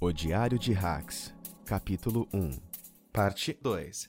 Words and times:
O 0.00 0.12
Diário 0.12 0.60
de 0.60 0.72
Hax, 0.72 1.34
Capítulo 1.64 2.28
1 2.32 2.52
Parte 3.12 3.58
2 3.60 4.08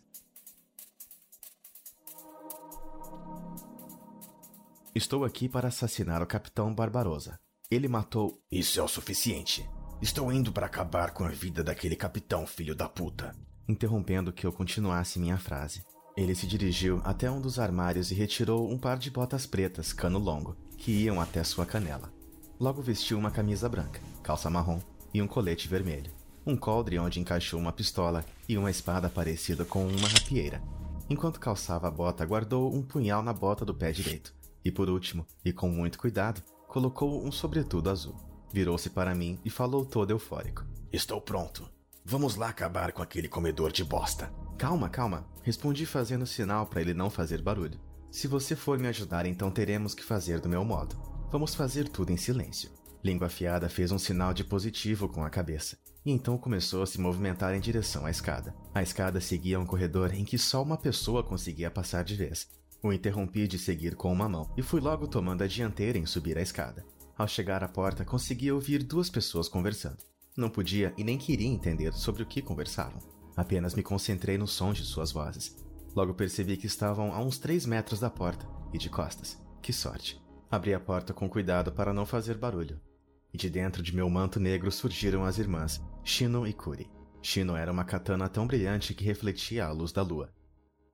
Estou 4.94 5.26
aqui 5.26 5.50
para 5.50 5.70
assassinar 5.70 6.22
o 6.22 6.28
Capitão 6.28 6.72
Barbarosa. 6.76 7.40
Ele 7.72 7.88
matou. 7.88 8.40
Isso 8.52 8.80
é 8.80 8.84
o 8.84 8.88
suficiente. 8.88 9.68
Estou 10.00 10.32
indo 10.32 10.52
para 10.52 10.68
acabar 10.68 11.10
com 11.10 11.24
a 11.24 11.30
vida 11.30 11.64
daquele 11.64 11.96
capitão, 11.96 12.46
filho 12.46 12.76
da 12.76 12.88
puta. 12.88 13.36
Interrompendo 13.68 14.32
que 14.32 14.46
eu 14.46 14.54
continuasse 14.54 15.18
minha 15.18 15.40
frase. 15.40 15.84
Ele 16.16 16.36
se 16.36 16.46
dirigiu 16.46 17.02
até 17.04 17.32
um 17.32 17.42
dos 17.42 17.58
armários 17.58 18.12
e 18.12 18.14
retirou 18.14 18.72
um 18.72 18.78
par 18.78 19.00
de 19.00 19.10
botas 19.10 19.48
pretas, 19.48 19.92
cano 19.92 20.20
longo, 20.20 20.56
que 20.78 20.92
iam 20.92 21.20
até 21.20 21.44
sua 21.44 21.66
canela. 21.66 22.14
Logo 22.60 22.80
vestiu 22.80 23.18
uma 23.18 23.32
camisa 23.32 23.68
branca, 23.68 24.00
calça 24.22 24.52
marrom 24.52 24.80
e 25.14 25.22
um 25.22 25.28
colete 25.28 25.68
vermelho, 25.68 26.12
um 26.46 26.56
coldre 26.56 27.00
onde 27.00 27.20
encaixou 27.20 27.60
uma 27.60 27.72
pistola 27.72 28.26
e 28.48 28.58
uma 28.58 28.72
espada 28.72 29.10
parecida 29.10 29.66
com 29.66 29.88
uma 29.88 30.08
rapieira. 30.08 30.62
Enquanto 31.10 31.40
calçava 31.40 31.88
a 31.88 31.92
bota, 31.92 32.26
guardou 32.26 32.74
um 32.74 32.82
punhal 32.82 33.24
na 33.24 33.34
bota 33.34 33.66
do 33.66 33.74
pé 33.74 33.92
direito. 33.92 34.34
E 34.64 34.72
por 34.72 34.90
último, 34.90 35.26
e 35.44 35.52
com 35.52 35.70
muito 35.70 35.98
cuidado, 35.98 36.44
colocou 36.68 37.26
um 37.26 37.32
sobretudo 37.32 37.90
azul. 37.90 38.16
Virou-se 38.54 38.90
para 38.90 39.16
mim 39.16 39.40
e 39.44 39.50
falou 39.50 39.86
todo 39.86 40.12
eufórico. 40.12 40.66
Estou 40.92 41.20
pronto. 41.20 41.70
Vamos 42.06 42.36
lá 42.36 42.50
acabar 42.50 42.92
com 42.92 43.02
aquele 43.02 43.28
comedor 43.28 43.72
de 43.72 43.84
bosta. 43.84 44.32
Calma, 44.58 44.90
calma. 44.90 45.28
Respondi 45.44 45.86
fazendo 45.86 46.26
sinal 46.26 46.66
para 46.66 46.82
ele 46.82 46.94
não 46.94 47.10
fazer 47.10 47.42
barulho. 47.42 47.80
Se 48.12 48.28
você 48.28 48.56
for 48.56 48.78
me 48.80 48.88
ajudar, 48.88 49.26
então 49.26 49.52
teremos 49.52 49.94
que 49.94 50.04
fazer 50.04 50.40
do 50.40 50.50
meu 50.50 50.66
modo. 50.66 50.96
Vamos 51.32 51.54
fazer 51.54 51.88
tudo 51.88 52.12
em 52.12 52.18
silêncio. 52.18 52.72
Língua 53.02 53.28
Afiada 53.28 53.70
fez 53.70 53.94
um 53.94 53.98
sinal 53.98 54.34
de 54.34 54.44
positivo 54.44 55.08
com 55.08 55.24
a 55.24 55.30
cabeça, 55.30 55.78
e 56.06 56.12
então 56.12 56.38
começou 56.38 56.84
a 56.84 56.86
se 56.86 57.00
movimentar 57.00 57.56
em 57.56 57.60
direção 57.62 58.06
à 58.06 58.12
escada. 58.12 58.54
A 58.74 58.84
escada 58.84 59.22
seguia 59.22 59.60
um 59.60 59.66
corredor 59.66 60.14
em 60.14 60.26
que 60.26 60.38
só 60.38 60.62
uma 60.62 60.78
pessoa 60.78 61.24
conseguia 61.24 61.72
passar 61.72 62.04
de 62.04 62.16
vez. 62.16 62.50
O 62.84 62.92
interrompi 62.92 63.48
de 63.48 63.58
seguir 63.58 63.96
com 63.96 64.12
uma 64.12 64.28
mão 64.28 64.54
e 64.58 64.62
fui 64.62 64.82
logo 64.82 65.08
tomando 65.08 65.44
a 65.44 65.48
dianteira 65.48 65.98
em 65.98 66.06
subir 66.06 66.38
a 66.38 66.42
escada. 66.42 66.86
Ao 67.18 67.28
chegar 67.28 67.64
à 67.64 67.70
porta, 67.70 68.04
consegui 68.04 68.52
ouvir 68.52 68.84
duas 68.84 69.10
pessoas 69.10 69.48
conversando. 69.48 70.04
Não 70.36 70.50
podia 70.50 70.94
e 70.98 71.04
nem 71.04 71.18
queria 71.18 71.48
entender 71.48 71.94
sobre 71.94 72.24
o 72.24 72.26
que 72.26 72.42
conversavam. 72.42 73.00
Apenas 73.36 73.76
me 73.76 73.84
concentrei 73.84 74.38
no 74.38 74.48
som 74.48 74.74
de 74.74 74.84
suas 74.84 75.12
vozes. 75.12 75.56
Logo 75.96 76.14
percebi 76.14 76.58
que 76.58 76.68
estavam 76.68 77.14
a 77.14 77.20
uns 77.20 77.38
três 77.38 77.66
metros 77.66 78.00
da 78.00 78.10
porta 78.10 78.46
e 78.74 78.78
de 78.78 78.90
costas. 78.90 79.38
Que 79.62 79.72
sorte! 79.72 80.22
Abri 80.52 80.74
a 80.74 80.80
porta 80.80 81.14
com 81.14 81.30
cuidado 81.30 81.72
para 81.72 81.94
não 81.94 82.06
fazer 82.06 82.38
barulho 82.38 82.80
e 83.34 83.38
de 83.38 83.50
dentro 83.50 83.82
de 83.82 83.96
meu 83.96 84.10
manto 84.10 84.40
negro 84.40 84.72
surgiram 84.72 85.24
as 85.24 85.38
irmãs, 85.38 85.82
Shino 86.04 86.48
e 86.48 86.54
Kuri. 86.54 86.90
Shino 87.22 87.56
era 87.56 87.72
uma 87.72 87.84
katana 87.84 88.30
tão 88.30 88.48
brilhante 88.48 88.94
que 88.94 89.04
refletia 89.04 89.66
a 89.66 89.72
luz 89.72 89.92
da 89.92 90.02
lua. 90.02 90.34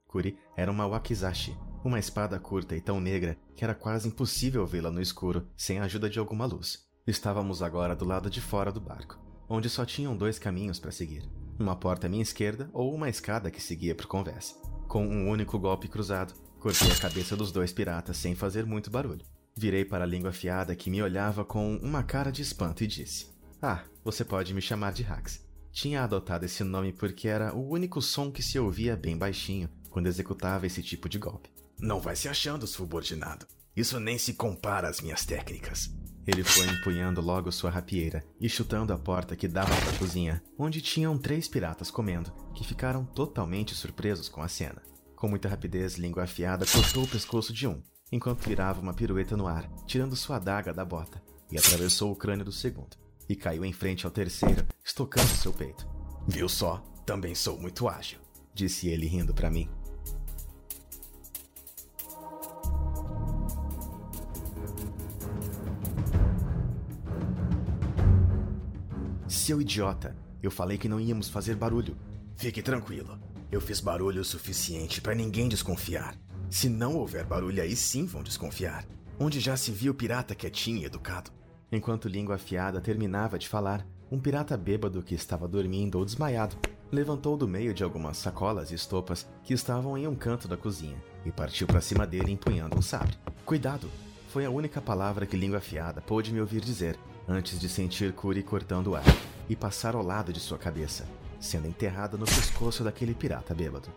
Kuri 0.08 0.38
era 0.56 0.72
uma 0.72 0.88
wakizashi, 0.88 1.58
uma 1.84 2.00
espada 2.00 2.40
curta 2.40 2.76
e 2.76 2.82
tão 2.82 3.00
negra 3.00 3.38
que 3.56 3.64
era 3.64 3.76
quase 3.76 4.08
impossível 4.08 4.66
vê-la 4.66 4.90
no 4.90 5.02
escuro 5.02 5.48
sem 5.56 5.80
a 5.80 5.84
ajuda 5.84 6.10
de 6.10 6.20
alguma 6.20 6.46
luz. 6.46 6.86
Estávamos 7.06 7.62
agora 7.62 7.96
do 7.96 8.06
lado 8.06 8.30
de 8.30 8.42
fora 8.42 8.72
do 8.72 8.82
barco, 8.82 9.20
onde 9.48 9.70
só 9.70 9.86
tinham 9.86 10.18
dois 10.18 10.40
caminhos 10.40 10.80
para 10.80 10.92
seguir: 10.92 11.30
uma 11.60 11.76
porta 11.76 12.08
à 12.08 12.10
minha 12.10 12.24
esquerda 12.24 12.70
ou 12.74 12.94
uma 12.94 13.10
escada 13.10 13.52
que 13.52 13.62
seguia 13.62 13.94
para 13.94 14.06
o 14.06 14.10
convés. 14.10 14.60
Com 14.88 15.06
um 15.06 15.30
único 15.30 15.60
golpe 15.60 15.88
cruzado, 15.88 16.34
cortei 16.60 16.92
a 16.92 17.00
cabeça 17.00 17.36
dos 17.36 17.52
dois 17.52 17.72
piratas 17.72 18.18
sem 18.18 18.34
fazer 18.34 18.66
muito 18.66 18.90
barulho. 18.90 19.26
Virei 19.58 19.86
para 19.86 20.04
a 20.04 20.08
língua 20.08 20.32
afiada 20.32 20.76
que 20.76 20.90
me 20.90 21.02
olhava 21.02 21.46
com 21.46 21.78
uma 21.78 22.04
cara 22.04 22.30
de 22.30 22.42
espanto 22.42 22.84
e 22.84 22.88
disse: 22.88 23.28
Ah, 23.62 23.86
você 24.04 24.26
pode 24.26 24.54
me 24.54 24.62
chamar 24.62 24.92
de 24.92 25.06
Hax. 25.06 25.46
Tinha 25.72 26.04
adotado 26.04 26.44
esse 26.44 26.62
nome 26.62 26.92
porque 26.92 27.30
era 27.30 27.56
o 27.56 27.70
único 27.72 28.02
som 28.02 28.30
que 28.30 28.44
se 28.44 28.60
ouvia 28.60 28.98
bem 28.98 29.18
baixinho 29.18 29.70
quando 29.90 30.08
executava 30.08 30.68
esse 30.68 30.84
tipo 30.84 31.08
de 31.08 31.18
golpe. 31.18 31.50
Não 31.80 32.02
vai 32.02 32.18
se 32.18 32.28
achando 32.28 32.68
subordinado. 32.68 33.48
Isso 33.74 33.98
nem 33.98 34.18
se 34.18 34.34
compara 34.34 34.90
às 34.90 35.00
minhas 35.00 35.26
técnicas. 35.26 35.90
Ele 36.28 36.44
foi 36.44 36.66
empunhando 36.68 37.22
logo 37.22 37.52
sua 37.52 37.70
rapieira 37.70 38.26
e 38.42 38.50
chutando 38.50 38.92
a 38.92 38.98
porta 38.98 39.38
que 39.38 39.48
dava 39.48 39.74
para 39.76 39.92
a 39.92 39.98
cozinha, 39.98 40.44
onde 40.58 40.82
tinham 40.82 41.18
três 41.18 41.48
piratas 41.48 41.90
comendo, 41.90 42.32
que 42.54 42.66
ficaram 42.66 43.06
totalmente 43.06 43.74
surpresos 43.74 44.28
com 44.28 44.42
a 44.42 44.50
cena. 44.50 44.82
Com 45.16 45.30
muita 45.30 45.48
rapidez, 45.48 45.96
língua 45.96 46.24
afiada 46.24 46.66
cortou 46.66 47.04
o 47.04 47.08
pescoço 47.08 47.54
de 47.54 47.68
um, 47.68 47.82
enquanto 48.12 48.48
virava 48.48 48.82
uma 48.82 48.94
pirueta 48.94 49.36
no 49.36 49.48
ar, 49.48 49.70
tirando 49.86 50.16
sua 50.16 50.38
adaga 50.38 50.74
da 50.74 50.86
bota, 50.86 51.22
e 51.52 51.58
atravessou 51.58 52.12
o 52.12 52.16
crânio 52.16 52.46
do 52.46 52.52
segundo, 52.52 52.98
e 53.28 53.36
caiu 53.36 53.66
em 53.66 53.74
frente 53.74 54.06
ao 54.06 54.12
terceiro, 54.12 54.66
estocando 54.84 55.28
seu 55.28 55.52
peito. 55.54 55.88
Viu 56.28 56.48
só? 56.50 56.84
Também 57.06 57.36
sou 57.36 57.60
muito 57.60 57.88
ágil, 57.88 58.20
disse 58.54 58.88
ele 58.88 59.06
rindo 59.06 59.34
para 59.34 59.50
mim. 59.50 59.70
Seu 69.28 69.62
idiota, 69.62 70.16
eu 70.42 70.50
falei 70.50 70.78
que 70.78 70.90
não 70.90 71.00
íamos 71.00 71.30
fazer 71.30 71.56
barulho. 71.56 71.96
Fique 72.36 72.64
tranquilo. 72.64 73.20
Eu 73.52 73.62
fiz 73.62 73.80
barulho 73.80 74.22
o 74.22 74.26
suficiente 74.26 75.00
para 75.00 75.14
ninguém 75.14 75.48
desconfiar. 75.48 76.18
Se 76.56 76.70
não 76.70 76.96
houver 76.96 77.26
barulho, 77.26 77.62
aí 77.62 77.76
sim 77.76 78.06
vão 78.06 78.24
desconfiar. 78.24 78.86
Onde 79.20 79.42
já 79.42 79.58
se 79.58 79.74
viu 79.74 79.94
pirata 79.94 80.34
quietinho 80.34 80.78
e 80.78 80.86
educado? 80.86 81.30
Enquanto 81.70 82.08
língua 82.08 82.36
afiada 82.36 82.80
terminava 82.80 83.38
de 83.38 83.50
falar, 83.50 83.86
um 84.10 84.18
pirata 84.18 84.56
bêbado 84.56 85.04
que 85.04 85.14
estava 85.14 85.50
dormindo 85.50 86.00
ou 86.00 86.06
desmaiado 86.06 86.56
levantou 86.90 87.36
do 87.36 87.46
meio 87.46 87.74
de 87.74 87.84
algumas 87.84 88.16
sacolas 88.16 88.72
e 88.72 88.76
estopas 88.76 89.28
que 89.44 89.54
estavam 89.54 89.98
em 89.98 90.08
um 90.08 90.16
canto 90.16 90.48
da 90.48 90.56
cozinha 90.56 90.96
e 91.26 91.30
partiu 91.30 91.68
para 91.68 91.82
cima 91.82 92.08
dele 92.08 92.32
empunhando 92.32 92.78
um 92.78 92.82
sabre. 92.82 93.18
Cuidado! 93.46 93.90
Foi 94.30 94.46
a 94.46 94.50
única 94.50 94.80
palavra 94.80 95.26
que 95.26 95.36
língua 95.36 95.58
afiada 95.58 96.00
pôde 96.00 96.32
me 96.32 96.40
ouvir 96.40 96.62
dizer 96.62 96.98
antes 97.28 97.60
de 97.60 97.68
sentir 97.68 98.14
Curi 98.14 98.42
cortando 98.42 98.92
o 98.92 98.96
ar 98.96 99.04
e 99.50 99.58
passar 99.58 99.94
ao 99.94 100.02
lado 100.02 100.32
de 100.32 100.40
sua 100.40 100.58
cabeça, 100.58 101.06
sendo 101.38 101.68
enterrada 101.68 102.16
no 102.16 102.26
pescoço 102.26 102.82
daquele 102.82 103.14
pirata 103.14 103.54
bêbado. 103.54 103.90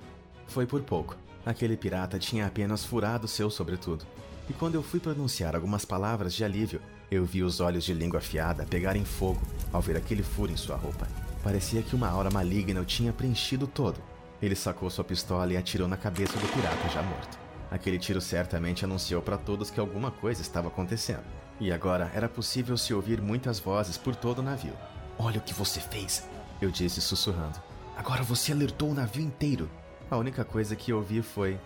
Foi 0.48 0.66
por 0.66 0.82
pouco, 0.82 1.16
Aquele 1.44 1.76
pirata 1.76 2.19
tinha 2.19 2.47
apenas 2.47 2.84
furado 2.84 3.26
seu 3.26 3.50
sobretudo. 3.50 4.04
E 4.49 4.53
quando 4.53 4.75
eu 4.75 4.82
fui 4.82 5.00
pronunciar 5.00 5.54
algumas 5.54 5.84
palavras 5.84 6.34
de 6.34 6.44
alívio, 6.44 6.81
eu 7.10 7.25
vi 7.25 7.43
os 7.43 7.60
olhos 7.60 7.84
de 7.84 7.94
língua 7.94 8.19
afiada 8.19 8.66
pegarem 8.66 9.04
fogo 9.04 9.41
ao 9.72 9.81
ver 9.81 9.97
aquele 9.97 10.22
furo 10.22 10.53
em 10.53 10.56
sua 10.56 10.76
roupa. 10.76 11.06
Parecia 11.43 11.82
que 11.82 11.94
uma 11.94 12.09
aura 12.09 12.31
maligna 12.31 12.81
o 12.81 12.84
tinha 12.84 13.12
preenchido 13.12 13.66
todo. 13.66 14.00
Ele 14.41 14.54
sacou 14.54 14.91
sua 14.91 15.04
pistola 15.04 15.53
e 15.53 15.56
atirou 15.56 15.88
na 15.88 15.97
cabeça 15.97 16.38
do 16.38 16.49
pirata 16.49 16.88
já 16.88 17.03
morto. 17.03 17.38
Aquele 17.70 17.99
tiro 17.99 18.20
certamente 18.20 18.84
anunciou 18.84 19.20
para 19.20 19.37
todos 19.37 19.70
que 19.70 19.81
alguma 19.81 20.10
coisa 20.10 20.41
estava 20.41 20.69
acontecendo. 20.69 21.25
E 21.60 21.72
agora 21.72 22.10
era 22.15 22.28
possível 22.28 22.76
se 22.76 22.94
ouvir 22.94 23.20
muitas 23.20 23.59
vozes 23.59 23.99
por 23.99 24.15
todo 24.15 24.38
o 24.38 24.43
navio. 24.43 24.75
Olha 25.19 25.38
o 25.38 25.43
que 25.43 25.53
você 25.53 25.81
fez! 25.81 26.25
Eu 26.60 26.70
disse 26.70 27.00
sussurrando. 27.00 27.60
Agora 27.97 28.22
você 28.22 28.53
alertou 28.53 28.91
o 28.91 28.94
navio 28.94 29.22
inteiro. 29.22 29.69
A 30.10 30.16
única 30.16 30.44
coisa 30.44 30.74
que 30.74 30.92
ouvi 30.92 31.20
foi: 31.20 31.58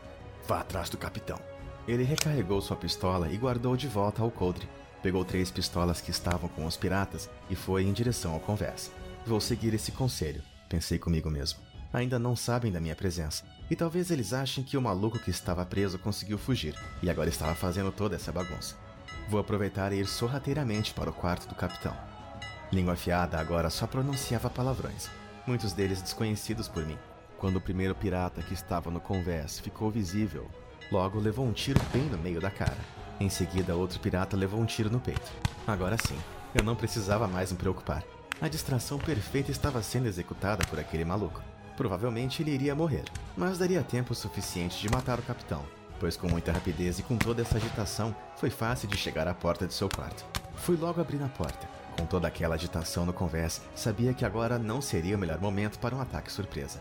Vá 0.47 0.61
atrás 0.61 0.91
do 0.91 0.99
capitão. 0.99 1.39
Ele 1.87 2.03
recarregou 2.03 2.61
sua 2.61 2.77
pistola 2.77 3.31
e 3.31 3.37
guardou 3.37 3.77
de 3.77 3.87
volta 3.87 4.23
ao 4.23 4.31
coldre. 4.31 4.69
Pegou 5.03 5.25
três 5.25 5.51
pistolas 5.51 6.01
que 6.01 6.11
estavam 6.11 6.49
com 6.49 6.65
os 6.65 6.77
piratas 6.77 7.29
e 7.51 7.57
foi 7.57 7.85
em 7.85 7.93
direção 7.93 8.35
ao 8.35 8.41
conversa. 8.41 8.91
Vou 9.27 9.41
seguir 9.41 9.75
esse 9.75 9.93
conselho, 9.93 10.43
pensei 10.69 10.99
comigo 10.99 11.31
mesmo. 11.31 11.61
Ainda 11.93 12.19
não 12.19 12.35
sabem 12.35 12.73
da 12.73 12.81
minha 12.81 12.97
presença. 12.97 13.45
E 13.71 13.77
talvez 13.77 14.11
eles 14.11 14.33
achem 14.33 14.65
que 14.65 14.77
o 14.77 14.83
maluco 14.83 15.19
que 15.19 15.31
estava 15.31 15.65
preso 15.65 15.99
conseguiu 15.99 16.39
fugir 16.39 16.75
e 17.03 17.11
agora 17.11 17.29
estava 17.29 17.55
fazendo 17.55 17.93
toda 17.93 18.17
essa 18.17 18.33
bagunça. 18.33 18.77
Vou 19.29 19.39
aproveitar 19.39 19.93
e 19.93 20.01
ir 20.01 20.07
sorrateiramente 20.07 20.95
para 20.95 21.11
o 21.11 21.13
quarto 21.13 21.49
do 21.49 21.55
capitão. 21.55 21.97
Língua 22.73 22.95
afiada 22.95 23.39
agora 23.39 23.71
só 23.71 23.87
pronunciava 23.87 24.51
palavrões, 24.51 25.09
muitos 25.47 25.73
deles 25.73 26.01
desconhecidos 26.01 26.69
por 26.69 26.85
mim. 26.87 26.99
Quando 27.43 27.57
o 27.57 27.61
primeiro 27.61 27.93
pirata 27.93 28.41
que 28.41 28.55
estava 28.55 28.89
no 28.89 29.01
convés 29.01 29.59
ficou 29.59 29.91
visível, 29.91 30.49
logo 30.93 31.19
levou 31.19 31.45
um 31.45 31.53
tiro 31.53 31.81
bem 31.93 32.05
no 32.05 32.17
meio 32.17 32.41
da 32.41 32.53
cara. 32.53 32.79
Em 33.19 33.29
seguida, 33.29 33.75
outro 33.75 33.99
pirata 33.99 34.37
levou 34.37 34.61
um 34.61 34.65
tiro 34.65 34.89
no 34.89 35.01
peito. 35.01 35.29
Agora 35.67 35.97
sim, 35.99 36.17
eu 36.55 36.63
não 36.63 36.77
precisava 36.77 37.27
mais 37.27 37.51
me 37.51 37.59
preocupar. 37.59 38.05
A 38.41 38.47
distração 38.47 38.97
perfeita 38.97 39.51
estava 39.51 39.83
sendo 39.83 40.07
executada 40.07 40.65
por 40.69 40.79
aquele 40.79 41.05
maluco. 41.05 41.43
Provavelmente 41.77 42.41
ele 42.41 42.53
iria 42.53 42.77
morrer, 42.77 43.03
mas 43.37 43.59
daria 43.59 43.83
tempo 43.83 44.15
suficiente 44.15 44.81
de 44.81 44.89
matar 44.89 45.19
o 45.19 45.23
capitão, 45.23 45.65
pois 45.99 46.17
com 46.17 46.29
muita 46.29 46.53
rapidez 46.53 47.01
e 47.01 47.03
com 47.03 47.17
toda 47.17 47.43
essa 47.43 47.57
agitação, 47.57 48.15
foi 48.37 48.51
fácil 48.51 48.87
de 48.87 48.97
chegar 48.97 49.27
à 49.27 49.35
porta 49.35 49.67
de 49.67 49.75
seu 49.75 49.89
quarto. 49.89 50.25
Fui 50.55 50.77
logo 50.77 51.01
abrir 51.01 51.21
a 51.21 51.29
porta. 51.29 51.69
Com 51.99 52.07
toda 52.07 52.29
aquela 52.29 52.55
agitação 52.55 53.05
no 53.05 53.13
convés, 53.13 53.61
sabia 53.75 54.15
que 54.15 54.25
agora 54.25 54.61
não 54.61 54.81
seria 54.81 55.17
o 55.17 55.19
melhor 55.19 55.41
momento 55.41 55.81
para 55.81 55.97
um 55.97 56.01
ataque 56.01 56.31
surpresa. 56.31 56.81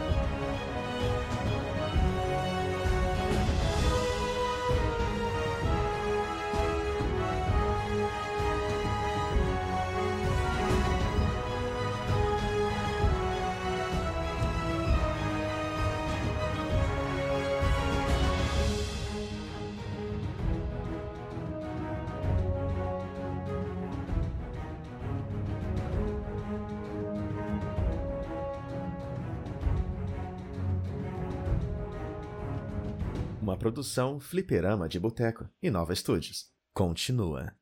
Uma 33.51 33.57
produção 33.57 34.17
Fliperama 34.17 34.87
de 34.87 34.97
Boteco 34.97 35.45
e 35.61 35.69
Nova 35.69 35.91
Estúdios. 35.91 36.49
Continua. 36.73 37.53